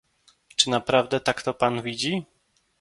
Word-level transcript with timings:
Czy 0.55 0.69
naprawdę 0.69 1.19
tak 1.19 1.41
to 1.41 1.53
Pan 1.53 1.81
widzi? 1.81 2.25